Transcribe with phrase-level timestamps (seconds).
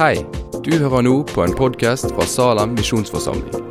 [0.00, 0.22] Hei,
[0.64, 3.66] du hører nå på en podkast fra Salem misjonsforsamling.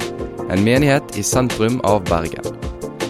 [0.54, 2.46] En menighet i sentrum av Bergen.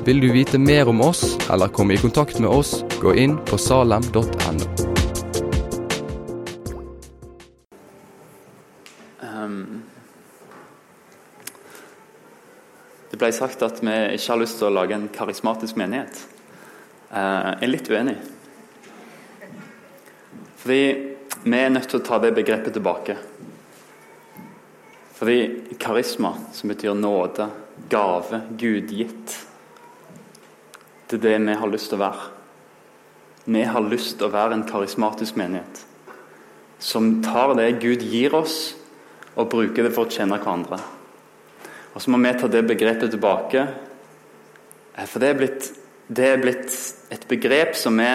[0.08, 3.60] Vil du vite mer om oss eller komme i kontakt med oss, gå inn på
[3.60, 4.24] salem.no.
[9.28, 9.84] Ehm,
[13.12, 16.24] Det ble sagt at vi ikke har lyst til å lage en karismatisk menighet.
[17.12, 18.18] Eh, Jeg er litt uenig.
[20.56, 21.09] Fordi
[21.44, 23.16] vi er nødt til å ta det begrepet tilbake.
[25.20, 27.50] Fordi karisma, som betyr nåde,
[27.90, 29.38] gave, gudgitt
[31.10, 32.26] Det er det vi har lyst til å være.
[33.50, 35.82] Vi har lyst til å være en karismatisk menighet.
[36.80, 38.76] Som tar det Gud gir oss,
[39.34, 40.78] og bruker det for å tjene hverandre.
[41.96, 43.66] Og så må vi ta det begrepet tilbake.
[45.08, 45.72] For det er blitt,
[46.08, 46.76] det er blitt
[47.10, 48.12] et begrep som vi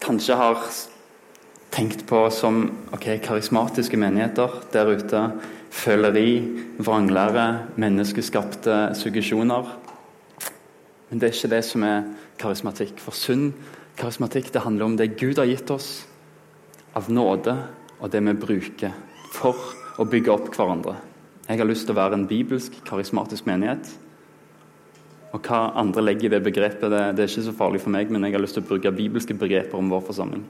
[0.00, 0.64] kanskje har
[1.74, 5.22] tenkt på som ok, karismatiske menigheter der ute.
[5.68, 6.40] Føleri,
[6.80, 9.68] vranglære, menneskeskapte suggesjoner.
[11.08, 12.06] Men det er ikke det som er
[12.40, 13.00] karismatikk.
[13.02, 13.52] For sunn
[13.98, 16.06] karismatikk det handler om det Gud har gitt oss
[16.96, 17.54] av nåde,
[17.98, 18.94] og det vi bruker
[19.34, 19.58] for
[19.98, 20.96] å bygge opp hverandre.
[21.48, 23.90] Jeg har lyst til å være en bibelsk, karismatisk menighet.
[25.34, 28.12] Og hva andre legger i det begrepet, det, det er ikke så farlig for meg,
[28.12, 30.44] men jeg har lyst til å bruke bibelske begreper om vår forsamling.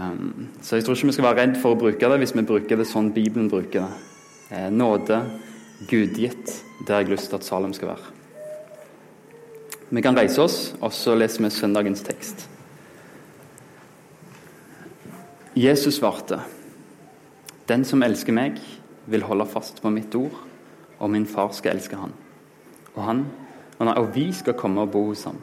[0.00, 2.46] Um, så jeg tror ikke vi skal være redd for å bruke det hvis vi
[2.46, 4.06] bruker det sånn Bibelen bruker det.
[4.50, 5.18] Eh, nåde,
[5.90, 6.54] gudgitt,
[6.86, 8.14] det har jeg lyst til at Salem skal være.
[9.90, 12.46] Vi kan reise oss, og så leser vi søndagens tekst.
[15.58, 16.40] Jesus svarte,
[17.66, 18.58] Den som elsker meg,
[19.06, 20.34] vil holde fast på mitt ord,
[20.98, 22.14] og min far skal elske han.
[22.94, 23.24] Og han,
[23.78, 25.38] og, og vi skal komme og bo hos ham.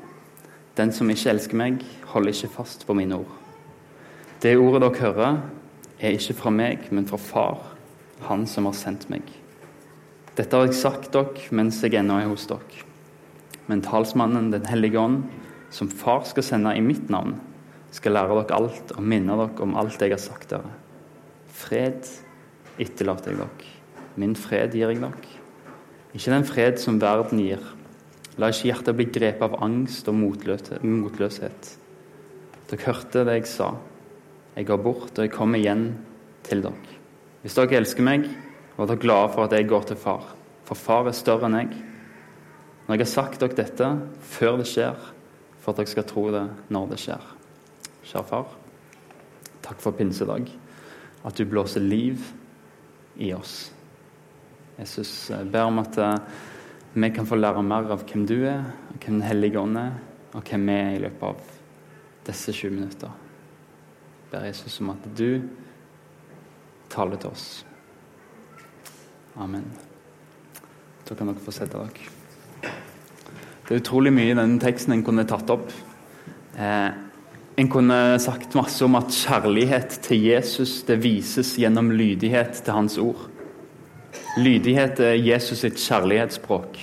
[0.77, 3.46] Den som ikke elsker meg, holder ikke fast på mine ord.
[4.38, 5.38] Det ordet dere hører,
[5.97, 7.63] er ikke fra meg, men fra Far,
[8.27, 9.25] Han som har sendt meg.
[10.38, 12.83] Dette har jeg sagt dere mens jeg ennå er hos dere.
[13.65, 15.23] Men talsmannen, Den hellige ånd,
[15.71, 17.39] som Far skal sende i mitt navn,
[17.89, 20.69] skal lære dere alt og minne dere om alt jeg har sagt dere.
[21.49, 22.05] Fred
[22.77, 23.73] etterlater jeg dere.
[24.17, 25.36] Min fred gir jeg dere.
[26.14, 27.61] Ikke den fred som verden gir.
[28.37, 31.77] La ikke hjertet bli grepet av angst og motløshet.
[32.69, 33.73] Dere hørte det jeg sa.
[34.57, 35.91] Jeg går bort, og jeg kommer igjen
[36.47, 36.95] til dere.
[37.43, 38.23] Hvis dere elsker meg,
[38.73, 40.31] vær dere glade for at jeg går til far.
[40.65, 41.75] For far er større enn jeg.
[42.87, 43.89] Når jeg har sagt dere dette
[44.33, 44.97] før det skjer,
[45.61, 46.41] for at dere skal tro det
[46.73, 47.27] når det skjer.
[48.07, 48.55] Kjære far,
[49.67, 50.49] takk for pinsedag.
[51.27, 52.25] At du blåser liv
[53.21, 53.69] i oss.
[54.79, 56.17] Jesus, jeg ber om at eh,
[56.97, 58.65] vi kan få lære mer av hvem du er,
[58.97, 59.93] hvem Den hellige ånd er,
[60.33, 61.55] og hvem vi er i løpet av
[62.25, 63.27] disse 20 minutter.
[64.32, 65.42] Ber Jesus om at du
[66.92, 67.48] taler til oss.
[69.38, 69.65] Amen.
[71.08, 72.14] Da kan dere få sette dere.
[73.67, 75.71] Det er utrolig mye i denne teksten en kunne tatt opp.
[76.55, 76.89] Eh,
[77.58, 82.98] en kunne sagt masse om at kjærlighet til Jesus det vises gjennom lydighet til hans
[83.02, 83.27] ord.
[84.37, 86.77] Lydighet er Jesus sitt kjærlighetsspråk.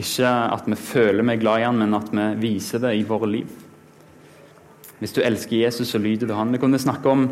[0.00, 3.04] Ikke at vi føler vi er glad i han, men at vi viser det i
[3.06, 3.50] våre liv.
[5.00, 6.52] Hvis du elsker Jesus, så lyder du han.
[6.52, 7.30] Vi kunne snakke om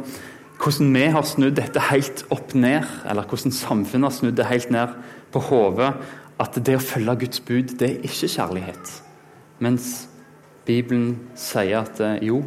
[0.59, 4.73] hvordan vi har snudd dette helt opp ned, eller hvordan samfunnet har snudd det helt
[4.75, 4.97] ned
[5.33, 5.93] på hodet.
[6.39, 8.93] At det å følge Guds bud, det er ikke kjærlighet.
[9.63, 10.09] Mens
[10.67, 12.43] Bibelen sier at eh, jo,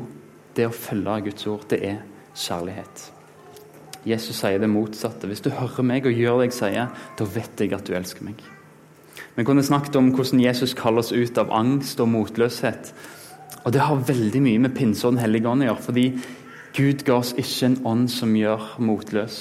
[0.56, 2.00] det å følge Guds ord, det er
[2.38, 3.08] kjærlighet.
[4.08, 5.28] Jesus sier det motsatte.
[5.30, 8.26] Hvis du hører meg og gjør det jeg sier, da vet jeg at du elsker
[8.26, 8.42] meg.
[9.36, 12.92] Vi kunne snakket om hvordan Jesus kaller oss ut av angst og motløshet.
[13.66, 15.86] Og det har veldig mye med pinse og Den hellige ånd å gjøre.
[15.86, 16.06] Fordi
[16.76, 19.40] Gud ga oss ikke en ånd som gjør motløs.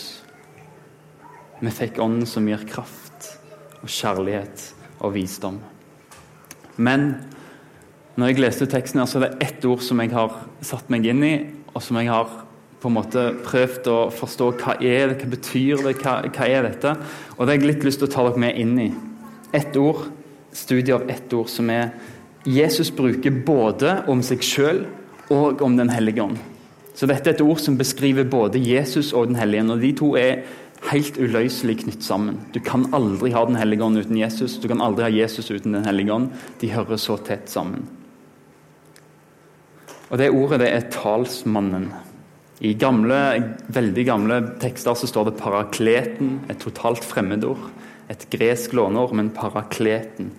[1.60, 3.34] Vi fikk ånden som gir kraft
[3.80, 4.64] og kjærlighet
[5.00, 5.60] og visdom.
[6.80, 7.12] Men
[8.16, 11.06] når jeg leste teksten, her, så er det ett ord som jeg har satt meg
[11.08, 11.34] inn i,
[11.72, 12.32] og som jeg har
[12.80, 16.64] på en måte prøvd å forstå hva er det, hva betyr det, hva, hva er
[16.66, 16.94] dette?
[17.36, 18.88] Og det har jeg litt lyst til å ta dere med inn i.
[19.56, 20.06] Ett ord,
[20.56, 21.92] studie av ett ord, som er
[22.44, 24.84] Jesus bruker både om seg sjøl
[25.30, 26.38] og om Den hellige ånd.
[26.96, 29.74] Så dette er et ord som beskriver både Jesus og Den hellige ånd.
[29.76, 30.42] Og de to er
[30.88, 32.40] helt uløselig knytt sammen.
[32.54, 34.58] Du kan aldri ha Den hellige ånd uten Jesus.
[34.60, 36.30] Du kan aldri ha Jesus uten Den hellige ånd.
[36.60, 37.84] De hører så tett sammen.
[40.10, 41.92] Og Det ordet det er talsmannen.
[42.60, 43.16] I gamle,
[43.72, 47.70] veldig gamle tekster så står det parakleten, et totalt fremmedord.
[48.10, 50.32] Et gresk låneord, men parakleten.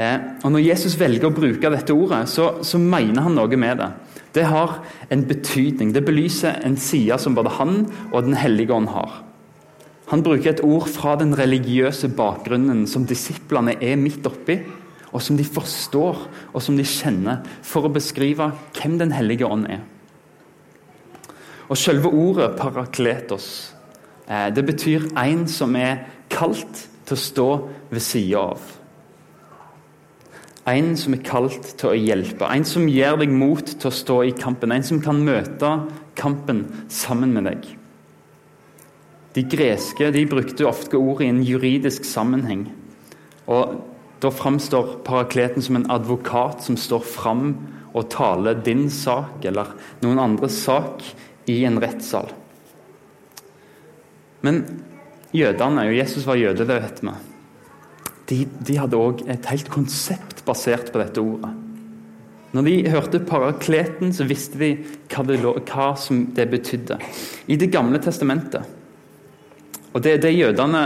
[0.00, 3.82] Eh, og Når Jesus velger å bruke dette ordet, så, så mener han noe med
[3.82, 3.90] det.
[4.32, 4.78] Det har
[5.10, 5.92] en betydning.
[5.92, 7.82] Det belyser en side som både han
[8.12, 9.24] og Den hellige ånd har.
[10.10, 14.58] Han bruker et ord fra den religiøse bakgrunnen som disiplene er midt oppi,
[15.10, 19.66] og som de forstår og som de kjenner, for å beskrive hvem Den hellige ånd
[19.70, 19.82] er.
[21.68, 23.74] Og Selve ordet 'parakletos'
[24.26, 27.50] eh, det betyr en som er kalt til å stå
[27.90, 28.79] ved sida av.
[30.68, 34.18] En som er kalt til å hjelpe, en som gir deg mot til å stå
[34.28, 34.74] i kampen.
[34.74, 35.70] En som kan møte
[36.18, 37.70] kampen sammen med deg.
[39.34, 42.66] De greske de brukte ofte ordet i en juridisk sammenheng.
[43.46, 43.78] Og
[44.20, 47.54] Da framstår parakleten som en advokat som står fram
[47.96, 49.72] og taler din sak eller
[50.02, 51.00] noen andres sak
[51.48, 52.28] i en rettssal.
[54.44, 54.60] Men
[55.32, 57.14] jødene, og Jesus var jøde, det vet vi,
[58.30, 61.50] de, de hadde òg et helt konsept basert på dette ordet.
[62.50, 64.72] Når de hørte parakleten, så visste de
[65.12, 65.90] hva det, hva
[66.34, 66.98] det betydde.
[67.46, 68.66] I Det gamle testamentet
[69.94, 70.82] Og det, det jødene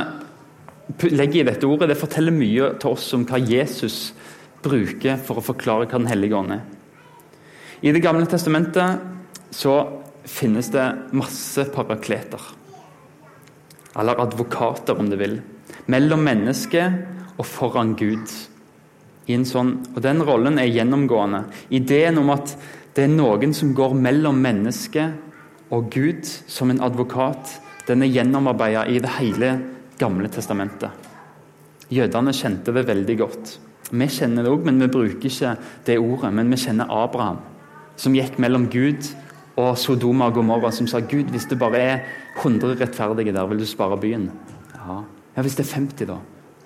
[1.10, 4.14] legger i dette ordet, det forteller mye til oss om hva Jesus
[4.64, 6.62] bruker for å forklare hva Den hellige ånd er.
[7.84, 9.00] I Det gamle testamentet
[9.52, 9.74] så
[10.24, 12.40] finnes det masse parakleter.
[13.96, 15.36] Eller advokater, om du vil.
[15.86, 18.24] Mellom mennesket og foran Gud.
[19.24, 21.44] Sånn, og Den rollen er gjennomgående.
[21.70, 22.56] Ideen om at
[22.94, 28.86] det er noen som går mellom mennesket og Gud som en advokat, den er gjennomarbeida
[28.88, 29.54] i det hele
[29.98, 30.90] Gamle testamentet.
[31.92, 33.52] Jødene kjente det veldig godt.
[33.94, 35.52] Vi kjenner det òg, men vi bruker ikke
[35.86, 36.32] det ordet.
[36.34, 37.38] Men vi kjenner Abraham,
[37.96, 39.06] som gikk mellom Gud
[39.60, 42.02] og Sodoma og Gomorra, som sa Gud, hvis det bare er
[42.40, 44.26] 100 rettferdige der, vil du spare byen?
[44.74, 44.98] Ja.
[45.36, 46.18] ja hvis det er 50, da?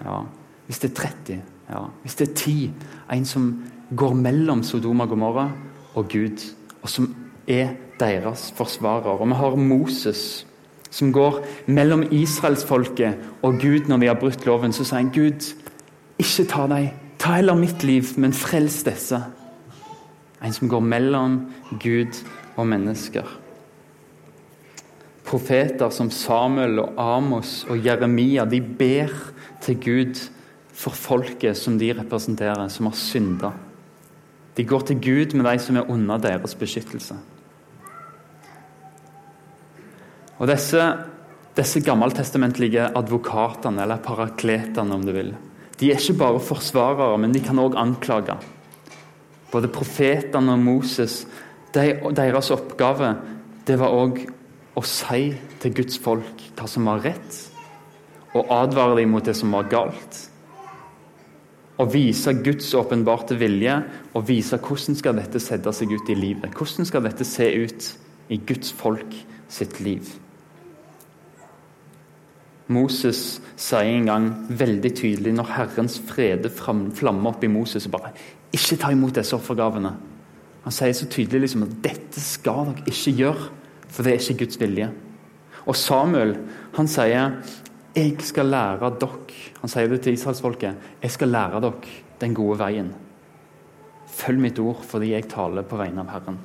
[0.07, 0.23] Ja.
[0.67, 1.41] Hvis det er 30?
[1.69, 1.85] Ja.
[2.03, 2.71] Hvis det er ti,
[3.13, 3.63] En som
[3.97, 5.51] går mellom Sodoma og Gomorra
[5.95, 6.45] og Gud,
[6.83, 7.15] og som
[7.49, 9.19] er deres forsvarer.
[9.19, 10.47] Og vi har Moses,
[10.91, 14.73] som går mellom israelsfolket og Gud når de har brutt loven.
[14.73, 15.53] Så sier han, Gud,
[16.19, 16.89] ikke ta dem.
[17.19, 19.19] Ta heller mitt liv, men frels disse.
[20.45, 21.41] En som går mellom
[21.83, 22.21] Gud
[22.57, 23.27] og mennesker.
[25.29, 29.13] Profeter som Samuel og Amos og Jeremia de ber
[29.61, 30.29] til Gud
[30.79, 33.53] for folket som de representerer, som har synda.
[34.55, 37.17] De går til Gud med de som er under deres beskyttelse.
[40.39, 40.83] Og Disse,
[41.59, 45.35] disse gammeltestamentlige advokatene, eller parakletene om du vil,
[45.79, 48.39] de er ikke bare forsvarere, men de kan òg anklage.
[49.51, 51.25] Både profetene og Moses
[51.75, 53.13] deres oppgave
[53.67, 54.23] det var òg
[54.79, 57.39] å si til Guds folk hva som var rett,
[58.35, 60.28] og advare dem mot det som var galt.
[61.79, 63.77] Å vise Guds åpenbarte vilje
[64.13, 66.51] og vise hvordan skal dette sette seg ut i livet.
[66.51, 67.91] Hvordan skal dette se ut
[68.29, 69.15] i Guds folk
[69.49, 70.09] sitt liv.
[72.69, 78.13] Moses sier en gang veldig tydelig når Herrens frede flammer opp i Moses og bare
[78.53, 79.95] Ikke ta imot disse offergavene.
[80.65, 83.49] Han sier så tydelig liksom at dette skal dere ikke gjøre,
[83.89, 84.89] for det er ikke Guds vilje.
[85.69, 86.35] Og Samuel
[86.77, 87.39] han sier
[87.99, 90.75] jeg skal lære dere Han sier det til israelsfolket.
[91.03, 92.93] Jeg skal lære dere den gode veien.
[94.07, 96.39] Følg mitt ord fordi jeg taler på vegne av Herren.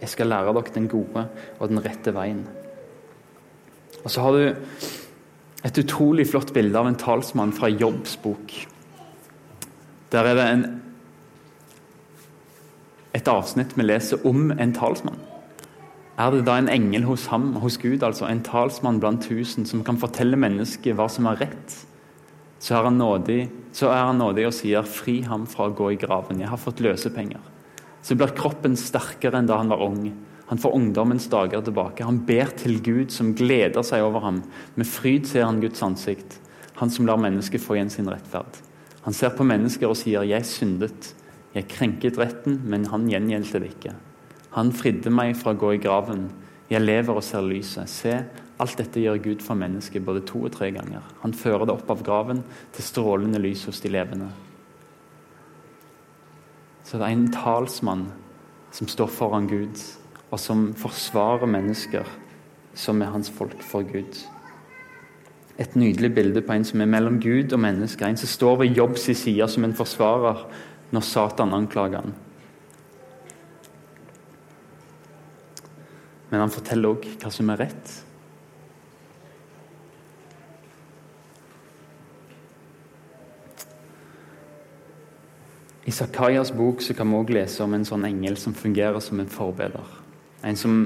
[0.00, 1.26] Jeg skal lære dere den gode
[1.58, 2.44] og den rette veien.
[4.02, 4.44] Og så har du
[5.62, 8.54] et utrolig flott bilde av en talsmann fra Jobbs bok.
[10.12, 10.64] Der er det en
[13.12, 15.20] et avsnitt vi leser om en talsmann.
[16.20, 19.80] Er det da en engel hos ham, hos Gud, altså en talsmann blant tusen, som
[19.84, 21.78] kan fortelle mennesket hva som er rett,
[22.62, 23.40] så er han nådig,
[23.80, 26.84] er han nådig og sier 'fri ham fra å gå i graven', jeg har fått
[26.84, 27.40] løsepenger.
[28.02, 30.12] Så blir kroppen sterkere enn da han var ung.
[30.46, 32.04] Han får ungdommens dager tilbake.
[32.04, 34.42] Han ber til Gud, som gleder seg over ham.
[34.76, 36.38] Med fryd ser han Guds ansikt,
[36.76, 38.60] han som lar mennesket få igjen sin rettferd.
[39.02, 41.14] Han ser på mennesker og sier 'jeg syndet'.
[41.54, 43.94] Jeg krenket retten, men han gjengjeldte det ikke.
[44.52, 46.26] Han fridde meg fra å gå i graven.
[46.70, 47.88] Jeg lever og ser lyset.
[47.88, 48.14] Se,
[48.60, 51.04] alt dette gjør Gud for mennesket både to og tre ganger.
[51.24, 52.42] Han fører det opp av graven
[52.76, 54.28] til strålende lys hos de levende.
[56.84, 58.06] Så det er en talsmann
[58.72, 59.80] som står foran Gud,
[60.32, 62.08] og som forsvarer mennesker
[62.74, 64.20] som er hans folk for Gud.
[65.60, 68.06] Et nydelig bilde på en som er mellom Gud og mennesker.
[68.06, 70.46] En som står ved Jobbs side som en forsvarer
[70.92, 72.14] når Satan anklager han.
[76.32, 77.92] Men han forteller òg hva som er rett.
[85.84, 89.28] I Sakaias bok kan vi også lese om en sånn engel som fungerer som en
[89.28, 89.84] forbeder.
[90.46, 90.78] En som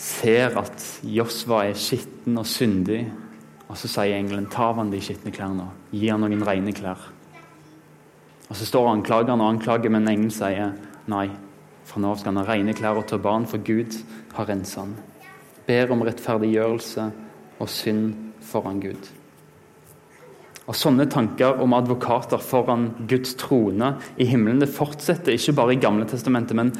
[0.00, 3.04] ser at Josva er skitten og syndig,
[3.68, 6.72] og så sier engelen ta av han de skitne klærne og gi han noen rene
[6.76, 7.10] klær.
[8.48, 10.74] Og Så står anklageren og anklager, men engelen sier
[11.08, 11.28] nei.
[11.88, 13.96] For nå skal han ha rene klær og turban, for Gud
[14.36, 14.94] har rensa han.
[15.66, 17.08] Ber om rettferdiggjørelse
[17.62, 19.10] og synd foran Gud.
[20.62, 25.80] Og Sånne tanker om advokater foran Guds trone i himmelen det fortsetter ikke bare i
[25.82, 26.70] Gamle testamentet, men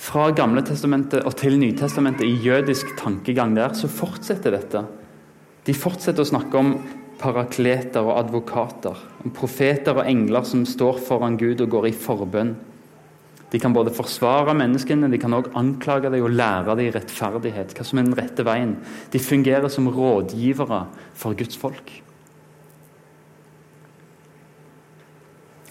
[0.00, 4.82] fra Gamle testamentet og til Nytestamentet i jødisk tankegang der, så fortsetter dette.
[5.66, 6.72] De fortsetter å snakke om
[7.20, 12.54] parakleter og advokater, om profeter og engler som står foran Gud og går i forbønn.
[13.50, 17.74] De kan både forsvare menneskene, de kan også anklage dem og lære dem rettferdighet.
[17.74, 18.76] Hva som er den rette veien.
[19.10, 20.84] De fungerer som rådgivere
[21.18, 21.90] for Guds folk.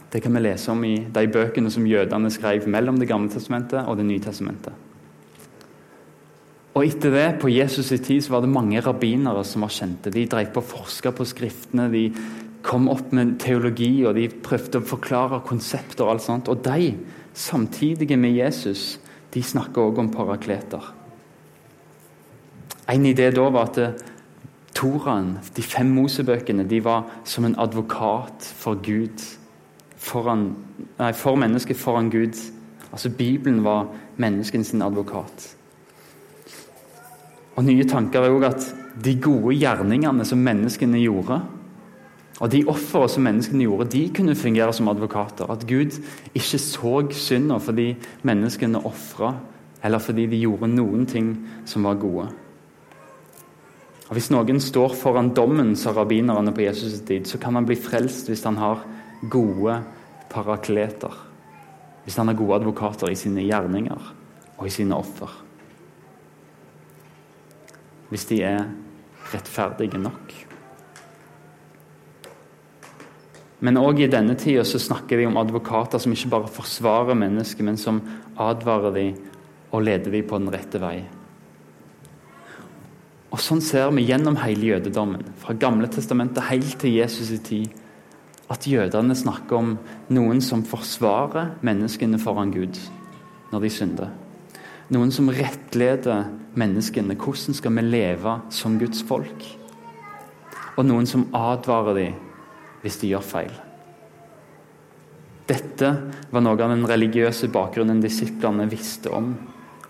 [0.09, 3.86] Det kan vi lese om i de bøkene som jødene skrev mellom Det gamle testamentet
[3.86, 4.74] og Det nye testamentet.
[6.74, 10.12] Og etter det, på Jesus' tid, så var det mange rabbinere som var kjente.
[10.13, 12.03] De drev på å forske på skriftene, de
[12.63, 16.51] kom opp med teologi, og de prøvde å forklare konsepter og alt sånt.
[16.51, 16.93] Og de,
[17.33, 19.00] samtidig med Jesus,
[19.33, 20.93] de snakker også om parakleter.
[22.89, 24.05] En idé da var at
[24.75, 29.21] Toraen, de fem Mosebøkene, de var som en advokat for Gud.
[29.98, 30.53] Foran,
[30.98, 32.38] nei, for mennesket foran Gud.
[32.91, 35.55] Altså Bibelen var menneskens advokat.
[37.55, 38.69] Og Nye tanker er òg at
[39.03, 41.41] de gode gjerningene som menneskene gjorde,
[42.39, 45.50] og de ofre som menneskene gjorde, de kunne fungere som advokater.
[45.51, 45.98] At Gud
[46.34, 47.93] ikke så synda fordi
[48.24, 49.34] menneskene ofra,
[49.84, 51.34] eller fordi de gjorde noen ting
[51.67, 52.29] som var gode.
[54.10, 57.75] Og Hvis noen står foran dommen, sa rabbinerne på Jesus' tid, så kan han bli
[57.75, 58.81] frelst hvis han har
[59.29, 59.75] gode
[60.31, 61.13] parakleter.
[62.03, 64.10] Hvis han har gode advokater i sine gjerninger
[64.58, 65.29] og i sine offer
[68.10, 68.63] hvis de er
[69.34, 70.49] rettferdige nok.
[73.60, 77.66] Men òg i denne tida så snakker vi om advokater som ikke bare forsvarer mennesker,
[77.68, 78.00] men som
[78.39, 79.18] advarer dem
[79.70, 81.01] og leder dem på den rette vei.
[83.30, 87.75] Og Sånn ser vi gjennom hele jødedommen, fra Gamle testamentet helt til Jesus' i tid,
[88.50, 89.75] at jødene snakker om
[90.10, 92.80] noen som forsvarer menneskene foran Gud
[93.51, 94.10] når de synder.
[94.89, 97.13] Noen som rettleder menneskene.
[97.13, 99.46] Hvordan skal vi leve som Guds folk?
[100.80, 102.18] Og noen som advarer dem
[102.83, 103.53] hvis de gjør feil.
[105.50, 105.89] Dette
[106.29, 109.31] var noe av den religiøse bakgrunnen disiplene visste om.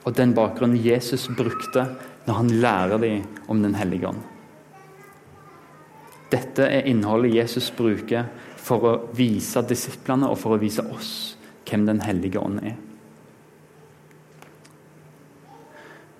[0.07, 1.83] Og den bakgrunnen Jesus brukte
[2.25, 4.21] når han lærer dem om Den hellige ånd.
[6.29, 11.11] Dette er innholdet Jesus bruker for å vise disiplene og for å vise oss
[11.67, 12.77] hvem Den hellige ånd er.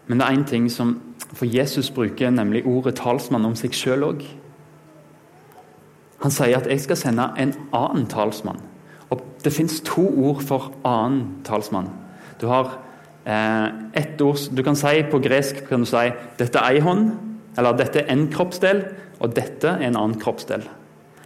[0.09, 0.97] Men det er én ting som
[1.29, 4.23] For Jesus bruker nemlig ordet talsmann om seg sjøl òg.
[6.21, 8.61] Han sier at 'jeg skal sende en annen talsmann'.
[9.09, 11.89] Og Det fins to ord for annen talsmann.
[12.41, 12.79] Du har
[13.25, 17.11] eh, ett ord Du kan si på gresk kan du si 'dette er ei hånd',
[17.57, 18.85] eller 'dette er en kroppsdel',
[19.19, 20.67] og 'dette er en annen kroppsdel'.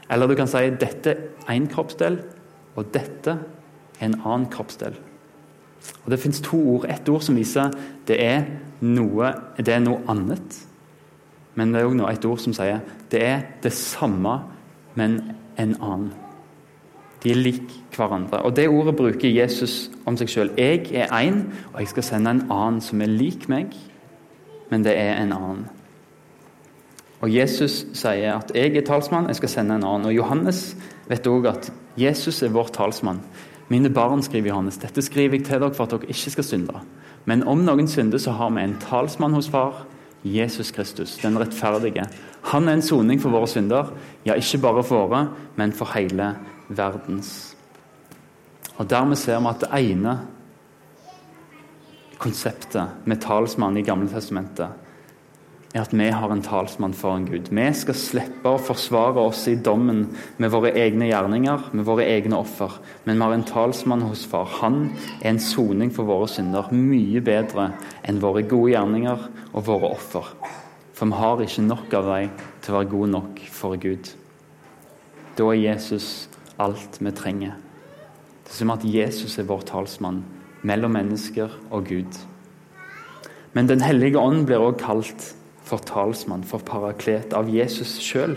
[0.10, 2.20] Eller du kan si 'dette er en kroppsdel',
[2.76, 3.38] og 'dette
[4.00, 4.96] er en annen kroppsdel'.
[6.06, 6.86] Og Det fins to ord.
[6.90, 7.72] Ett ord som viser
[8.08, 8.44] det er
[8.82, 10.58] noe, det er noe annet.
[11.56, 12.82] Men det er òg et ord som sier
[13.12, 14.40] det er det samme,
[14.96, 15.22] men
[15.58, 16.12] en annen.
[17.24, 18.42] De er lik hverandre.
[18.44, 20.52] Og Det ordet bruker Jesus om seg sjøl.
[20.58, 23.72] Jeg er én, og jeg skal sende en annen som er lik meg,
[24.70, 25.64] men det er en annen.
[27.24, 30.06] Og Jesus sier at 'jeg er talsmann, jeg skal sende en annen'.
[30.06, 30.76] Og Johannes
[31.08, 33.22] vet òg at Jesus er vår talsmann.
[33.70, 36.82] Mine barn, skriver Johannes, dette skriver jeg til dere for at dere ikke skal synde.
[37.26, 39.86] Men om noen synder, så har vi en talsmann hos far,
[40.24, 42.08] Jesus Kristus, den rettferdige.
[42.54, 43.90] Han er en soning for våre synder,
[44.28, 45.26] ja, ikke bare for våre,
[45.58, 46.36] men for hele
[46.70, 47.56] verdens.
[48.78, 50.14] Og Dermed ser vi at det ene
[52.22, 54.80] konseptet med talsmann i Gamle Testamentet
[55.74, 57.50] er at vi har en talsmann foran Gud.
[57.50, 60.04] Vi skal slippe å forsvare oss i dommen
[60.38, 62.78] med våre egne gjerninger, med våre egne offer.
[63.08, 64.46] Men vi har en talsmann hos far.
[64.62, 64.92] Han
[65.24, 67.72] er en soning for våre synder, mye bedre
[68.06, 70.30] enn våre gode gjerninger og våre offer.
[70.94, 74.12] For vi har ikke nok av dem til å være gode nok for Gud.
[75.38, 76.30] Da er Jesus
[76.62, 77.56] alt vi trenger.
[78.44, 80.22] Det er som at Jesus er vår talsmann
[80.62, 82.20] mellom mennesker og Gud.
[83.54, 85.30] Men Den hellige ånd blir også kalt
[85.64, 88.36] for talsmann, for paraklet, av Jesus sjøl.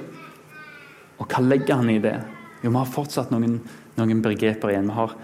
[1.18, 2.18] Og hva legger han i det?
[2.62, 3.60] Jo, vi har fortsatt noen
[3.96, 4.90] noen begreper igjen.
[4.90, 5.14] Vi har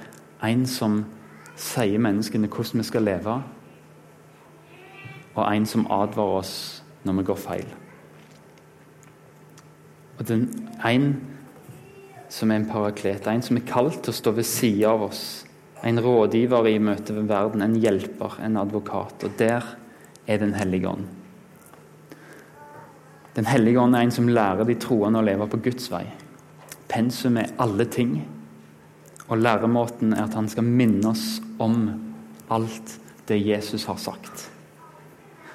[0.49, 1.03] en som
[1.61, 3.41] sier menneskene hvordan vi skal leve,
[5.33, 7.69] og en som advarer oss når vi går feil.
[10.19, 10.49] Og den
[10.85, 11.21] En
[12.33, 15.45] som er en paraklet, en som er kalt til å stå ved sida av oss.
[15.85, 19.25] En rådgiver i møte med verden, en hjelper, en advokat.
[19.25, 19.67] Og der
[20.27, 21.07] er Den hellige ånd.
[23.37, 26.05] Den hellige ånd er en som lærer de troende å leve på Guds vei.
[26.89, 28.29] Pensum er alle ting.
[29.29, 31.89] Og læremåten er at han skal minne oss om
[32.51, 34.52] alt det Jesus har sagt.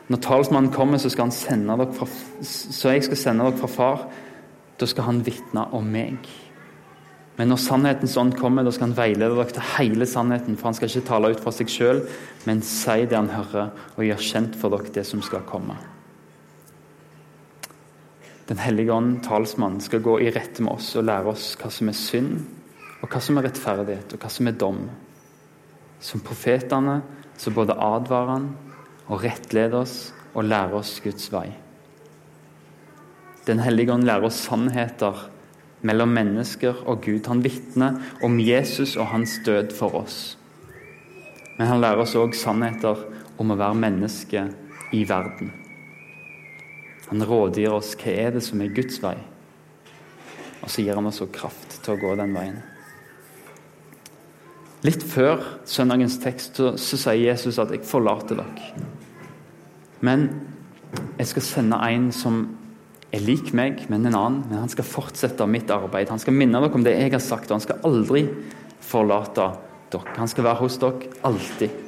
[0.08, 2.08] Når talsmannen kommer, så, skal fra,
[2.42, 4.06] så jeg skal sende dere fra far.
[4.80, 6.30] Da skal han vitne om meg.
[7.38, 10.56] Men når sannhetens ånd kommer, da skal han veilede dere til hele sannheten.
[10.58, 12.02] For han skal ikke tale ut fra seg sjøl,
[12.48, 15.76] men si det han hører, og gjør kjent for dere det som skal komme.
[18.48, 21.92] Den hellige ånd, talsmannen, skal gå i rette med oss og lære oss hva som
[21.92, 22.38] er synd,
[23.04, 24.80] og hva som er rettferdighet, og hva som er dom.
[26.00, 27.02] Som profetene
[27.38, 28.48] så både advarer han
[29.08, 31.50] og rettlede oss og lære oss Guds vei.
[33.48, 35.30] Den hellige ånd lærer oss sannheter
[35.88, 37.28] mellom mennesker og Gud.
[37.30, 40.36] Han vitner om Jesus og hans død for oss.
[41.58, 43.00] Men han lærer oss òg sannheter
[43.40, 44.44] om å være menneske
[44.94, 45.54] i verden.
[47.08, 49.16] Han rådgir oss hva er det som er Guds vei,
[50.60, 52.60] og så gir han oss kraft til å gå den veien.
[54.86, 58.97] Litt før søndagens tekst så, så sier Jesus at 'jeg forlater dere'.
[60.06, 60.28] Men
[61.18, 62.42] jeg skal sende en som
[63.14, 64.44] er lik meg, men en annen.
[64.50, 66.12] Men han skal fortsette mitt arbeid.
[66.12, 68.28] Han skal minne dere om det jeg har sagt, og han skal aldri
[68.84, 69.52] forlate
[69.94, 70.18] dere.
[70.20, 71.84] Han skal være hos dere alltid.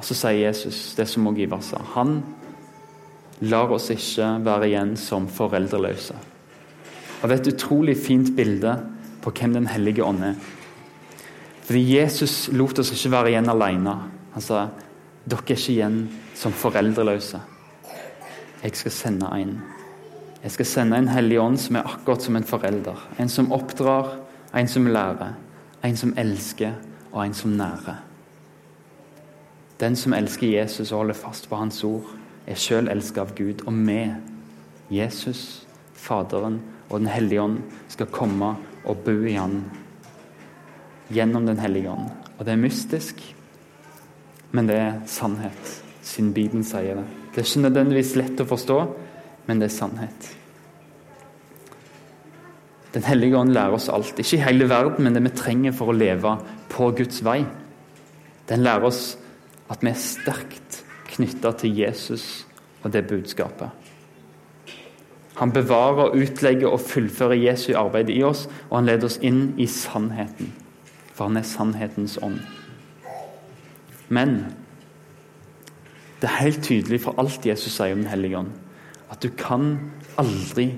[0.00, 1.80] Og Så sier Jesus det som òg Ivar sa.
[1.94, 2.22] Han
[3.44, 6.16] lar oss ikke være igjen som foreldreløse.
[7.20, 8.78] Og Det er et utrolig fint bilde
[9.20, 10.34] på hvem Den hellige ånd er.
[11.64, 13.92] Fordi Jesus lot oss ikke være igjen alene.
[14.32, 14.68] Han sa
[15.24, 16.00] dere er ikke igjen
[16.34, 17.40] som foreldreløse.
[18.62, 19.58] Jeg skal sende en.
[20.42, 23.08] Jeg skal sende en hellig ånd som er akkurat som en forelder.
[23.20, 24.14] En som oppdrar,
[24.56, 25.34] en som lærer,
[25.84, 26.72] en som elsker,
[27.12, 28.00] og en som nærer.
[29.80, 32.08] Den som elsker Jesus og holder fast på hans ord,
[32.46, 33.64] er sjøl elska av Gud.
[33.66, 34.00] Og vi,
[34.90, 39.64] Jesus, Faderen og Den hellige ånd, skal komme og bo i Han
[41.12, 42.08] gjennom Den hellige ånd.
[42.38, 43.20] Og det er mystisk,
[44.50, 47.06] men det er sannhet, siden Bibelen sier det.
[47.30, 48.78] Det er ikke nødvendigvis lett å forstå,
[49.46, 50.30] men det er sannhet.
[52.90, 54.18] Den hellige ånd lærer oss alt.
[54.18, 56.34] Ikke i hele verden, men det vi trenger for å leve
[56.72, 57.44] på Guds vei.
[58.50, 59.14] Den lærer oss
[59.70, 62.24] at vi er sterkt knytta til Jesus
[62.82, 63.70] og det budskapet.
[65.38, 69.68] Han bevarer, utlegger og fullfører Jesu arbeid i oss, og han leder oss inn i
[69.70, 70.50] sannheten.
[71.14, 72.42] For han er sannhetens ånd.
[74.10, 74.42] Men
[76.20, 78.50] det er helt tydelig for alt Jesus sier om Den hellige ånd,
[79.10, 79.78] at du kan
[80.20, 80.74] aldri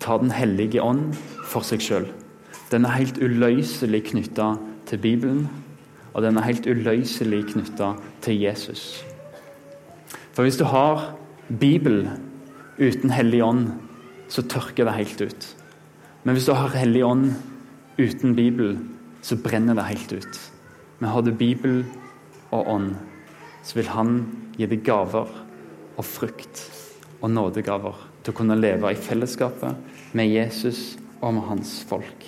[0.00, 2.06] ta Den hellige ånd for seg sjøl.
[2.70, 4.54] Den er helt uløselig knytta
[4.86, 5.48] til Bibelen,
[6.14, 7.92] og den er helt uløselig knytta
[8.24, 9.04] til Jesus.
[10.32, 11.14] For hvis du har
[11.48, 12.06] Bibel
[12.78, 13.68] uten Hellig ånd,
[14.28, 15.46] så tørker det helt ut.
[16.24, 17.30] Men hvis du har Hellig ånd
[17.98, 18.78] uten Bibel,
[19.22, 20.40] så brenner det helt ut.
[20.98, 21.84] Men har du Bibel
[22.56, 22.94] og ånd,
[23.66, 24.18] så vil Han
[24.56, 25.30] gi deg gaver
[25.96, 26.62] og frukt
[27.20, 32.26] og nådegaver til å kunne leve i fellesskapet med Jesus og med hans folk.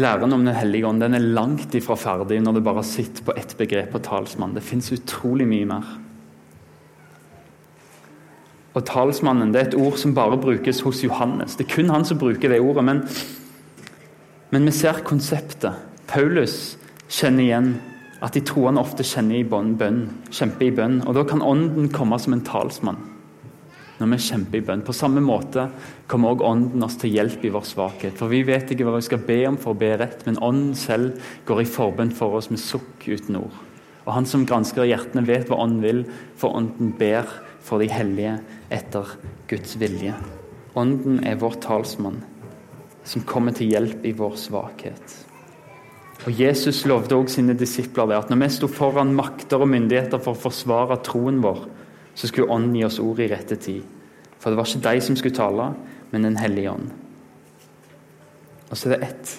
[0.00, 3.34] Læren om Den hellige ånd den er langt ifra ferdig når du bare sitter på
[3.36, 4.54] ett begrep og talsmann.
[4.54, 5.88] Det fins utrolig mye mer.
[8.78, 11.56] Og talsmannen det er et ord som bare brukes hos Johannes.
[11.58, 12.84] Det er kun han som bruker det ordet.
[12.86, 13.02] Men,
[14.50, 15.86] men vi ser konseptet.
[16.10, 16.76] Paulus
[17.10, 17.70] kjenner igjen
[18.20, 21.00] at de troende ofte kjenner i bønn, kjemper i bønn.
[21.06, 23.00] Og da kan ånden komme som en talsmann
[24.00, 24.82] når vi kjemper i bønn.
[24.84, 25.66] På samme måte
[26.08, 28.16] kommer også Ånden oss til hjelp i vår svakhet.
[28.16, 30.72] For vi vet ikke hva vi skal be om for å be rett, men Ånden
[30.78, 33.58] selv går i forbønn for oss med sukk uten ord.
[34.06, 36.02] Og Han som gransker hjertene, vet hva Ånden vil,
[36.40, 37.28] for Ånden ber
[37.60, 38.38] for de hellige
[38.72, 39.12] etter
[39.50, 40.16] Guds vilje.
[40.80, 42.22] Ånden er vår talsmann,
[43.10, 45.16] som kommer til hjelp i vår svakhet.
[46.28, 50.20] Og Jesus lovde også sine disipler det, at når vi sto foran makter og myndigheter
[50.20, 51.64] for å forsvare troen vår,
[52.14, 53.82] så skulle Ånden gi oss ord i rette tid.
[54.38, 55.70] For det var ikke de som skulle tale,
[56.10, 56.90] men Den hellige ånd.
[58.70, 59.38] Og så er det ett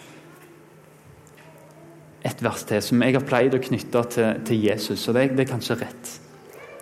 [2.21, 5.07] et vers til som jeg har pleid å knytte til, til Jesus.
[5.07, 6.11] og det, det, er kanskje rett.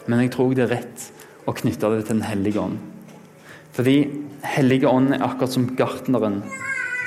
[0.07, 1.05] Men jeg tror det er rett
[1.47, 2.79] å knytte det til Den hellige ånd.
[3.71, 3.95] Fordi
[4.43, 6.41] Hellige Ånd er akkurat som gartneren,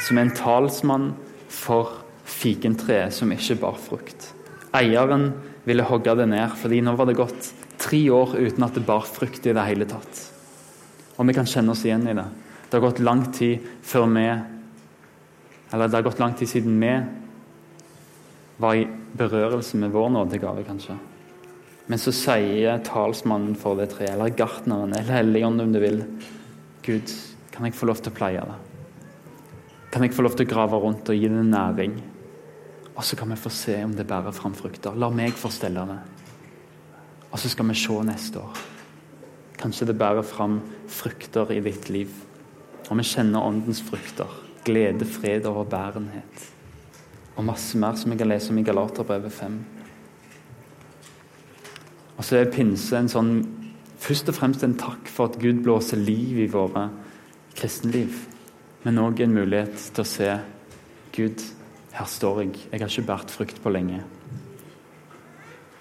[0.03, 1.11] som er en talsmann
[1.53, 4.31] for fikentreet som ikke bar frukt.
[4.75, 5.31] Eieren
[5.67, 9.07] ville hogge det ned, fordi nå var det gått tre år uten at det bar
[9.07, 10.23] frukt i det hele tatt.
[11.19, 12.27] Og vi kan kjenne oss igjen i det.
[12.69, 14.27] Det har gått lang tid før vi
[15.73, 16.91] Eller det har gått lang tid siden vi
[18.61, 18.85] var i
[19.17, 20.99] berørelse med vår nådegave, kanskje.
[21.87, 26.03] Men så sier talsmannen for det treet, eller gartneren, eller Helligånden om du vil,
[26.85, 27.09] Gud,
[27.53, 28.72] kan jeg få lov til å pleie det?
[29.93, 31.99] Kan jeg få lov til å grave rundt og gi det næring?
[32.97, 34.97] Og så kan vi få se om det bærer fram frukter.
[34.97, 35.99] La meg få stelle det.
[37.29, 38.63] Og så skal vi se neste år.
[39.61, 42.09] Kanskje det bærer fram frukter i ditt liv.
[42.89, 44.33] Og vi kjenner åndens frukter.
[44.65, 46.49] Glede, fred og overbærenhet.
[47.37, 49.61] Og masse mer som jeg kan lese om i Galaterbrevet 5.
[52.17, 53.33] Og så er pinse en sånn
[54.03, 56.89] først og fremst en takk for at Gud blåser liv i våre
[57.57, 58.32] kristenliv.
[58.83, 60.29] Men òg en mulighet til å se
[61.15, 61.43] Gud,
[61.93, 62.57] her står jeg.
[62.73, 64.01] Jeg har ikke båret frukt på lenge.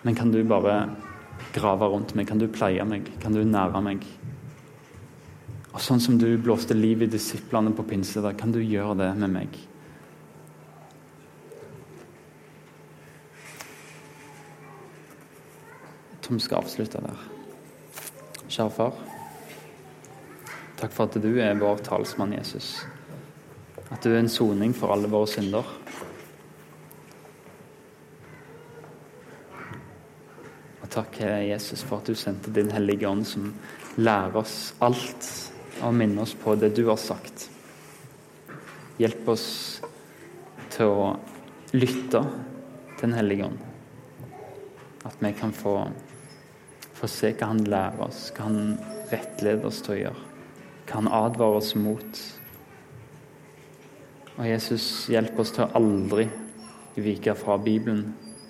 [0.04, 0.76] Men kan du bare
[1.56, 2.28] grave rundt meg?
[2.30, 3.10] Kan du pleie meg?
[3.22, 4.06] Kan du nære meg?
[5.72, 9.34] Og sånn som du blåste liv i disiplene på pinsedag, kan du gjøre det med
[9.38, 9.60] meg?
[16.22, 17.26] Tom skal avslutte der.
[18.52, 19.11] Kjære far.
[20.82, 22.80] Takk for at du er vår talsmann, Jesus.
[23.94, 25.68] At du er en soning for alle våre synder.
[30.82, 33.52] Og takk, Jesus, for at du sendte din Hellige Ånd, som
[34.02, 35.30] lærer oss alt
[35.86, 37.46] og minner oss på det du har sagt.
[38.98, 39.46] Hjelp oss
[40.74, 41.12] til å
[41.78, 43.62] lytte til Den hellige ånd.
[45.06, 45.78] At vi kan få,
[46.98, 48.76] få se hva han lærer oss, hva han
[49.14, 50.31] rettleder oss til å gjøre.
[50.92, 52.18] Hva han advarer oss mot.
[54.36, 56.26] Og Jesus, hjelp oss til å aldri
[57.00, 58.10] vike fra Bibelen,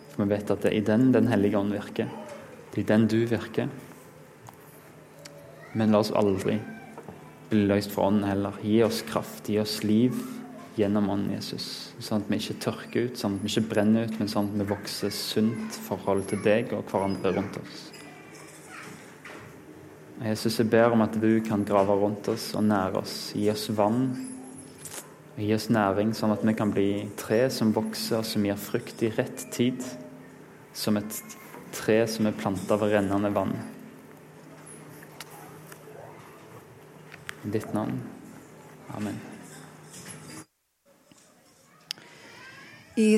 [0.09, 2.09] for vi vet at det er i den Den hellige ånd virker.
[2.71, 3.69] Det er i den du virker.
[5.77, 6.57] Men la oss aldri
[7.51, 8.57] bli løst fra ånden heller.
[8.65, 10.17] Gi oss kraft, gi oss liv
[10.79, 11.93] gjennom ånden, Jesus.
[12.01, 14.61] Sånn at vi ikke tørker ut, sånn at vi ikke brenner ut, men sånn at
[14.63, 17.90] vi vokser sunt forhold til deg og hverandre rundt oss.
[20.21, 23.31] Jesus, jeg ber om at du kan grave rundt oss og nære oss.
[23.33, 24.03] Gi oss vann.
[25.33, 28.59] og Gi oss næring, sånn at vi kan bli tre som vokser og som gir
[28.61, 29.81] frukt i rett tid.
[30.77, 31.21] Som et
[31.73, 33.55] tre som er planta ved rennende vann.
[37.41, 37.97] I ditt navn.
[38.93, 39.17] Amen.
[43.01, 43.17] I